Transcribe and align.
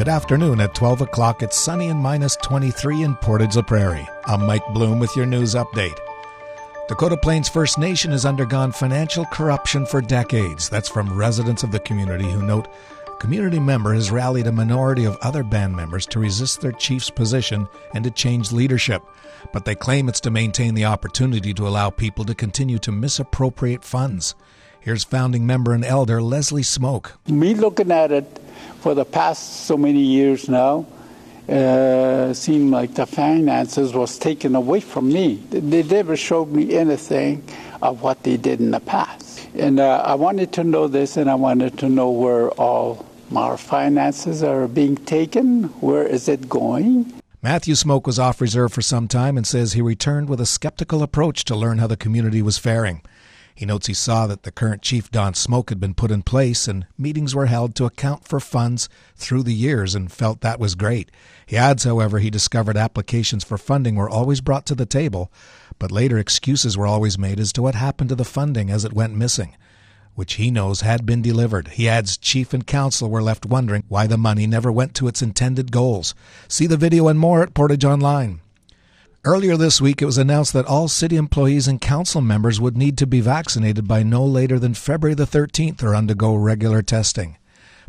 Good 0.00 0.08
afternoon. 0.08 0.62
At 0.62 0.74
12 0.74 1.02
o'clock, 1.02 1.42
it's 1.42 1.58
sunny 1.58 1.88
and 1.88 2.00
minus 2.00 2.34
23 2.36 3.02
in 3.02 3.16
Portage 3.16 3.54
la 3.54 3.60
Prairie. 3.60 4.08
I'm 4.24 4.46
Mike 4.46 4.66
Bloom 4.72 4.98
with 4.98 5.14
your 5.14 5.26
news 5.26 5.54
update. 5.54 5.98
Dakota 6.88 7.18
Plains 7.18 7.50
First 7.50 7.76
Nation 7.76 8.10
has 8.12 8.24
undergone 8.24 8.72
financial 8.72 9.26
corruption 9.26 9.84
for 9.84 10.00
decades. 10.00 10.70
That's 10.70 10.88
from 10.88 11.14
residents 11.14 11.64
of 11.64 11.70
the 11.70 11.80
community 11.80 12.24
who 12.24 12.40
note 12.40 12.68
a 13.08 13.16
community 13.18 13.60
member 13.60 13.92
has 13.92 14.10
rallied 14.10 14.46
a 14.46 14.52
minority 14.52 15.04
of 15.04 15.18
other 15.18 15.44
band 15.44 15.76
members 15.76 16.06
to 16.06 16.18
resist 16.18 16.62
their 16.62 16.72
chief's 16.72 17.10
position 17.10 17.68
and 17.92 18.02
to 18.04 18.10
change 18.10 18.52
leadership. 18.52 19.02
But 19.52 19.66
they 19.66 19.74
claim 19.74 20.08
it's 20.08 20.20
to 20.20 20.30
maintain 20.30 20.72
the 20.72 20.86
opportunity 20.86 21.52
to 21.52 21.68
allow 21.68 21.90
people 21.90 22.24
to 22.24 22.34
continue 22.34 22.78
to 22.78 22.90
misappropriate 22.90 23.84
funds. 23.84 24.34
Here's 24.80 25.04
founding 25.04 25.44
member 25.44 25.74
and 25.74 25.84
elder 25.84 26.22
Leslie 26.22 26.62
Smoke. 26.62 27.18
Me 27.28 27.52
looking 27.52 27.90
at 27.90 28.10
it 28.10 28.39
for 28.80 28.94
the 28.94 29.04
past 29.04 29.66
so 29.66 29.76
many 29.76 30.00
years 30.00 30.48
now, 30.48 30.86
uh, 31.48 32.32
seemed 32.32 32.70
like 32.70 32.94
the 32.94 33.06
finances 33.06 33.92
was 33.92 34.18
taken 34.18 34.54
away 34.54 34.80
from 34.80 35.12
me. 35.12 35.36
They 35.50 35.82
never 35.82 36.16
showed 36.16 36.50
me 36.50 36.74
anything 36.74 37.44
of 37.82 38.02
what 38.02 38.22
they 38.22 38.36
did 38.36 38.60
in 38.60 38.70
the 38.70 38.80
past. 38.80 39.48
And 39.54 39.80
uh, 39.80 40.02
I 40.04 40.14
wanted 40.14 40.52
to 40.54 40.64
know 40.64 40.86
this, 40.86 41.16
and 41.16 41.28
I 41.28 41.34
wanted 41.34 41.78
to 41.78 41.88
know 41.88 42.10
where 42.10 42.50
all 42.50 43.06
our 43.36 43.56
finances 43.56 44.42
are 44.42 44.68
being 44.68 44.96
taken. 44.96 45.64
Where 45.80 46.06
is 46.06 46.28
it 46.28 46.48
going? 46.48 47.12
Matthew 47.42 47.74
Smoke 47.74 48.06
was 48.06 48.18
off 48.18 48.40
reserve 48.40 48.72
for 48.72 48.82
some 48.82 49.08
time 49.08 49.36
and 49.36 49.46
says 49.46 49.72
he 49.72 49.82
returned 49.82 50.28
with 50.28 50.40
a 50.40 50.46
skeptical 50.46 51.02
approach 51.02 51.44
to 51.46 51.56
learn 51.56 51.78
how 51.78 51.86
the 51.86 51.96
community 51.96 52.42
was 52.42 52.58
faring. 52.58 53.02
He 53.54 53.66
notes 53.66 53.86
he 53.86 53.94
saw 53.94 54.26
that 54.26 54.44
the 54.44 54.52
current 54.52 54.82
chief 54.82 55.10
Don 55.10 55.34
Smoke 55.34 55.68
had 55.68 55.80
been 55.80 55.94
put 55.94 56.10
in 56.10 56.22
place 56.22 56.66
and 56.66 56.86
meetings 56.96 57.34
were 57.34 57.46
held 57.46 57.74
to 57.74 57.84
account 57.84 58.26
for 58.26 58.40
funds 58.40 58.88
through 59.16 59.42
the 59.42 59.54
years 59.54 59.94
and 59.94 60.10
felt 60.10 60.40
that 60.40 60.60
was 60.60 60.74
great. 60.74 61.10
He 61.46 61.56
adds, 61.56 61.84
however, 61.84 62.18
he 62.18 62.30
discovered 62.30 62.76
applications 62.76 63.44
for 63.44 63.58
funding 63.58 63.96
were 63.96 64.08
always 64.08 64.40
brought 64.40 64.66
to 64.66 64.74
the 64.74 64.86
table, 64.86 65.30
but 65.78 65.90
later 65.90 66.18
excuses 66.18 66.76
were 66.76 66.86
always 66.86 67.18
made 67.18 67.40
as 67.40 67.52
to 67.54 67.62
what 67.62 67.74
happened 67.74 68.08
to 68.10 68.16
the 68.16 68.24
funding 68.24 68.70
as 68.70 68.84
it 68.84 68.92
went 68.92 69.16
missing, 69.16 69.56
which 70.14 70.34
he 70.34 70.50
knows 70.50 70.82
had 70.82 71.04
been 71.04 71.22
delivered. 71.22 71.68
He 71.68 71.88
adds 71.88 72.16
chief 72.16 72.54
and 72.54 72.66
council 72.66 73.10
were 73.10 73.22
left 73.22 73.46
wondering 73.46 73.84
why 73.88 74.06
the 74.06 74.16
money 74.16 74.46
never 74.46 74.70
went 74.70 74.94
to 74.96 75.08
its 75.08 75.22
intended 75.22 75.72
goals. 75.72 76.14
See 76.48 76.66
the 76.66 76.76
video 76.76 77.08
and 77.08 77.18
more 77.18 77.42
at 77.42 77.54
Portage 77.54 77.84
Online. 77.84 78.40
Earlier 79.22 79.58
this 79.58 79.82
week, 79.82 80.00
it 80.00 80.06
was 80.06 80.16
announced 80.16 80.54
that 80.54 80.64
all 80.64 80.88
city 80.88 81.16
employees 81.16 81.68
and 81.68 81.78
council 81.78 82.22
members 82.22 82.58
would 82.58 82.74
need 82.74 82.96
to 82.96 83.06
be 83.06 83.20
vaccinated 83.20 83.86
by 83.86 84.02
no 84.02 84.24
later 84.24 84.58
than 84.58 84.72
February 84.72 85.14
the 85.14 85.26
13th 85.26 85.82
or 85.82 85.94
undergo 85.94 86.34
regular 86.34 86.80
testing. 86.80 87.36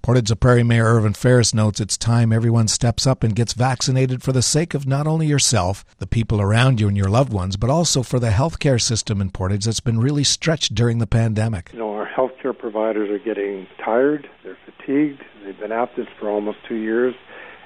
Portage 0.00 0.32
Prairie 0.40 0.62
Mayor 0.62 0.86
Irvine 0.86 1.12
Ferris 1.12 1.52
notes 1.52 1.80
it's 1.80 1.98
time 1.98 2.32
everyone 2.32 2.66
steps 2.66 3.06
up 3.06 3.22
and 3.22 3.36
gets 3.36 3.52
vaccinated 3.52 4.22
for 4.22 4.32
the 4.32 4.40
sake 4.40 4.72
of 4.72 4.86
not 4.86 5.06
only 5.06 5.26
yourself, 5.26 5.84
the 5.98 6.06
people 6.06 6.40
around 6.40 6.80
you, 6.80 6.88
and 6.88 6.96
your 6.96 7.10
loved 7.10 7.34
ones, 7.34 7.58
but 7.58 7.68
also 7.68 8.02
for 8.02 8.18
the 8.18 8.30
healthcare 8.30 8.80
system 8.80 9.20
in 9.20 9.28
Portage 9.30 9.66
that's 9.66 9.80
been 9.80 10.00
really 10.00 10.24
stretched 10.24 10.74
during 10.74 10.96
the 10.96 11.06
pandemic. 11.06 11.68
You 11.74 11.80
know, 11.80 11.92
our 11.92 12.08
healthcare 12.08 12.58
providers 12.58 13.10
are 13.10 13.18
getting 13.18 13.66
tired, 13.84 14.30
they're 14.44 14.56
fatigued, 14.64 15.22
they've 15.44 15.60
been 15.60 15.72
at 15.72 15.94
this 15.94 16.08
for 16.18 16.30
almost 16.30 16.56
two 16.66 16.76
years 16.76 17.14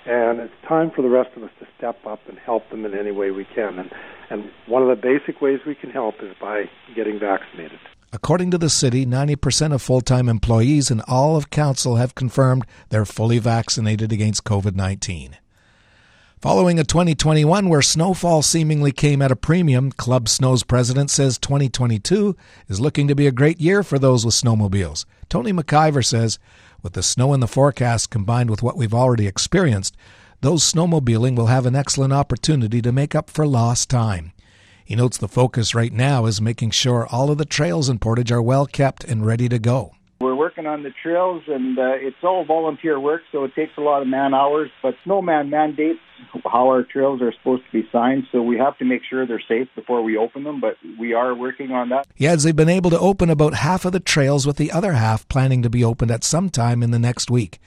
and 0.06 0.40
it's 0.40 0.54
time 0.66 0.90
for 0.90 1.02
the 1.02 1.08
rest 1.08 1.30
of 1.36 1.42
us 1.42 1.50
to 1.60 1.66
step 1.76 2.04
up 2.06 2.20
and 2.28 2.38
help 2.38 2.68
them 2.70 2.84
in 2.84 2.96
any 2.96 3.10
way 3.10 3.30
we 3.30 3.44
can. 3.44 3.78
And, 3.78 3.90
and 4.30 4.50
one 4.66 4.82
of 4.82 4.88
the 4.88 5.00
basic 5.00 5.40
ways 5.40 5.60
we 5.66 5.74
can 5.74 5.90
help 5.90 6.16
is 6.22 6.34
by 6.40 6.64
getting 6.94 7.18
vaccinated. 7.18 7.78
According 8.12 8.50
to 8.50 8.58
the 8.58 8.68
city, 8.68 9.06
90% 9.06 9.72
of 9.72 9.80
full 9.80 10.02
time 10.02 10.28
employees 10.28 10.90
and 10.90 11.02
all 11.08 11.36
of 11.36 11.50
council 11.50 11.96
have 11.96 12.14
confirmed 12.14 12.66
they're 12.90 13.06
fully 13.06 13.38
vaccinated 13.38 14.12
against 14.12 14.44
COVID 14.44 14.74
19. 14.74 15.38
Following 16.42 16.80
a 16.80 16.84
2021 16.84 17.68
where 17.68 17.80
snowfall 17.80 18.42
seemingly 18.42 18.90
came 18.90 19.22
at 19.22 19.30
a 19.30 19.36
premium, 19.36 19.92
Club 19.92 20.28
Snow's 20.28 20.64
president 20.64 21.08
says 21.08 21.38
2022 21.38 22.36
is 22.66 22.80
looking 22.80 23.06
to 23.06 23.14
be 23.14 23.28
a 23.28 23.32
great 23.32 23.60
year 23.60 23.84
for 23.84 23.96
those 23.96 24.26
with 24.26 24.34
snowmobiles. 24.34 25.04
Tony 25.28 25.52
McIver 25.52 26.04
says 26.04 26.40
with 26.82 26.94
the 26.94 27.02
snow 27.02 27.32
in 27.32 27.40
the 27.40 27.46
forecast 27.46 28.10
combined 28.10 28.50
with 28.50 28.62
what 28.62 28.76
we've 28.76 28.94
already 28.94 29.26
experienced, 29.26 29.96
those 30.40 30.70
snowmobiling 30.70 31.36
will 31.36 31.46
have 31.46 31.66
an 31.66 31.76
excellent 31.76 32.12
opportunity 32.12 32.82
to 32.82 32.92
make 32.92 33.14
up 33.14 33.30
for 33.30 33.46
lost 33.46 33.88
time. 33.88 34.32
He 34.84 34.96
notes 34.96 35.16
the 35.16 35.28
focus 35.28 35.74
right 35.74 35.92
now 35.92 36.26
is 36.26 36.40
making 36.40 36.72
sure 36.72 37.06
all 37.06 37.30
of 37.30 37.38
the 37.38 37.44
trails 37.44 37.88
in 37.88 37.98
Portage 37.98 38.32
are 38.32 38.42
well 38.42 38.66
kept 38.66 39.04
and 39.04 39.24
ready 39.24 39.48
to 39.48 39.58
go. 39.58 39.92
Working 40.52 40.66
on 40.66 40.82
the 40.82 40.90
trails, 41.02 41.42
and 41.46 41.78
uh, 41.78 41.92
it's 41.94 42.22
all 42.22 42.44
volunteer 42.44 43.00
work, 43.00 43.22
so 43.32 43.44
it 43.44 43.54
takes 43.54 43.72
a 43.78 43.80
lot 43.80 44.02
of 44.02 44.08
man 44.08 44.34
hours. 44.34 44.68
But 44.82 44.96
Snoman 45.06 45.48
mandates 45.48 46.00
how 46.44 46.68
our 46.68 46.82
trails 46.82 47.22
are 47.22 47.32
supposed 47.32 47.62
to 47.64 47.72
be 47.72 47.88
signed, 47.90 48.24
so 48.30 48.42
we 48.42 48.58
have 48.58 48.76
to 48.76 48.84
make 48.84 49.00
sure 49.08 49.26
they're 49.26 49.40
safe 49.48 49.68
before 49.74 50.02
we 50.02 50.18
open 50.18 50.44
them. 50.44 50.60
But 50.60 50.76
we 50.98 51.14
are 51.14 51.34
working 51.34 51.70
on 51.70 51.88
that. 51.88 52.06
Adds 52.20 52.42
they've 52.42 52.54
been 52.54 52.68
able 52.68 52.90
to 52.90 52.98
open 52.98 53.30
about 53.30 53.54
half 53.54 53.86
of 53.86 53.92
the 53.92 54.00
trails, 54.00 54.46
with 54.46 54.58
the 54.58 54.70
other 54.70 54.92
half 54.92 55.26
planning 55.28 55.62
to 55.62 55.70
be 55.70 55.82
opened 55.82 56.10
at 56.10 56.22
some 56.22 56.50
time 56.50 56.82
in 56.82 56.90
the 56.90 56.98
next 56.98 57.30
week. 57.30 57.58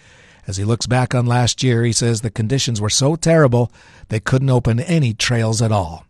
As 0.46 0.58
he 0.58 0.64
looks 0.64 0.86
back 0.86 1.16
on 1.16 1.26
last 1.26 1.64
year, 1.64 1.84
he 1.84 1.92
says 1.92 2.22
the 2.22 2.30
conditions 2.30 2.80
were 2.80 2.92
so 2.92 3.16
terrible 3.16 3.72
they 4.10 4.20
couldn't 4.20 4.52
open 4.52 4.80
any 4.80 5.16
trails 5.16 5.60
at 5.60 5.72
all. 5.72 6.06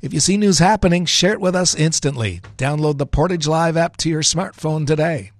If 0.00 0.14
you 0.14 0.20
see 0.20 0.36
news 0.36 0.60
happening, 0.60 1.06
share 1.06 1.32
it 1.32 1.40
with 1.40 1.56
us 1.56 1.74
instantly. 1.74 2.40
Download 2.56 2.98
the 2.98 3.06
Portage 3.06 3.48
Live 3.48 3.76
app 3.76 3.96
to 3.96 4.08
your 4.08 4.22
smartphone 4.22 4.86
today. 4.86 5.32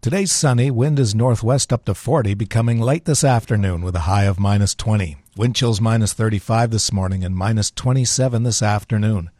Today's 0.00 0.30
sunny, 0.30 0.70
wind 0.70 1.00
is 1.00 1.16
northwest 1.16 1.72
up 1.72 1.84
to 1.86 1.94
40, 1.94 2.34
becoming 2.34 2.80
light 2.80 3.06
this 3.06 3.24
afternoon 3.24 3.82
with 3.82 3.96
a 3.96 4.00
high 4.00 4.24
of 4.24 4.38
minus 4.38 4.72
20. 4.72 5.16
Wind 5.36 5.56
chills 5.56 5.80
minus 5.80 6.12
35 6.12 6.70
this 6.70 6.92
morning 6.92 7.24
and 7.24 7.34
minus 7.34 7.72
27 7.72 8.44
this 8.44 8.62
afternoon. 8.62 9.30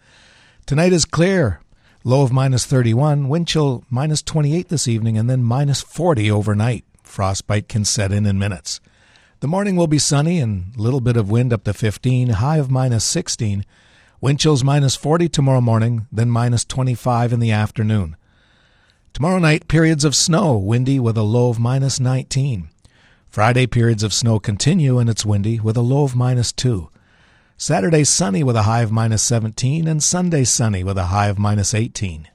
Tonight 0.66 0.92
is 0.92 1.04
clear, 1.04 1.60
low 2.02 2.22
of 2.22 2.32
minus 2.32 2.66
31, 2.66 3.28
wind 3.28 3.46
chill 3.46 3.84
minus 3.90 4.22
28 4.22 4.68
this 4.68 4.88
evening, 4.88 5.16
and 5.16 5.30
then 5.30 5.44
minus 5.44 5.82
40 5.82 6.30
overnight. 6.32 6.84
Frostbite 7.04 7.68
can 7.68 7.84
set 7.84 8.10
in 8.10 8.26
in 8.26 8.36
minutes. 8.36 8.80
The 9.40 9.48
morning 9.48 9.76
will 9.76 9.86
be 9.86 10.00
sunny 10.00 10.40
and 10.40 10.74
a 10.76 10.82
little 10.82 11.00
bit 11.00 11.16
of 11.16 11.30
wind 11.30 11.52
up 11.52 11.62
to 11.64 11.74
15, 11.74 12.30
high 12.30 12.56
of 12.56 12.72
minus 12.72 13.04
16. 13.04 13.64
Wind 14.20 14.40
chills 14.40 14.64
minus 14.64 14.96
40 14.96 15.28
tomorrow 15.28 15.60
morning, 15.60 16.08
then 16.10 16.30
minus 16.30 16.64
25 16.64 17.32
in 17.32 17.38
the 17.38 17.52
afternoon. 17.52 18.16
Tomorrow 19.16 19.38
night, 19.38 19.66
periods 19.66 20.04
of 20.04 20.14
snow, 20.14 20.58
windy 20.58 21.00
with 21.00 21.16
a 21.16 21.22
low 21.22 21.48
of 21.48 21.58
minus 21.58 21.98
19. 21.98 22.68
Friday, 23.30 23.66
periods 23.66 24.02
of 24.02 24.12
snow 24.12 24.38
continue 24.38 24.98
and 24.98 25.08
it's 25.08 25.24
windy 25.24 25.58
with 25.58 25.74
a 25.78 25.80
low 25.80 26.02
of 26.02 26.14
minus 26.14 26.52
2. 26.52 26.90
Saturday, 27.56 28.04
sunny 28.04 28.44
with 28.44 28.56
a 28.56 28.64
high 28.64 28.82
of 28.82 28.92
minus 28.92 29.22
17, 29.22 29.88
and 29.88 30.02
Sunday, 30.02 30.44
sunny 30.44 30.84
with 30.84 30.98
a 30.98 31.04
high 31.04 31.28
of 31.28 31.38
minus 31.38 31.72
18. 31.72 32.28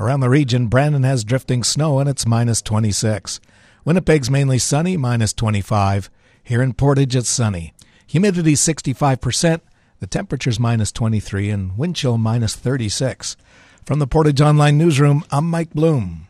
Around 0.00 0.18
the 0.18 0.28
region, 0.28 0.66
Brandon 0.66 1.04
has 1.04 1.22
drifting 1.22 1.62
snow 1.62 2.00
and 2.00 2.08
it's 2.08 2.26
minus 2.26 2.60
26. 2.60 3.38
Winnipeg's 3.84 4.30
mainly 4.32 4.58
sunny, 4.58 4.96
minus 4.96 5.32
25. 5.32 6.10
Here 6.42 6.60
in 6.60 6.72
Portage, 6.72 7.14
it's 7.14 7.28
sunny. 7.28 7.72
Humidity 8.08 8.54
65%, 8.54 9.60
the 10.00 10.08
temperature's 10.08 10.58
minus 10.58 10.90
23, 10.90 11.50
and 11.50 11.78
wind 11.78 11.94
chill 11.94 12.18
minus 12.18 12.56
36. 12.56 13.36
From 13.84 13.98
the 13.98 14.06
Portage 14.06 14.40
Online 14.40 14.78
Newsroom, 14.78 15.24
I'm 15.30 15.50
Mike 15.50 15.70
Bloom. 15.70 16.29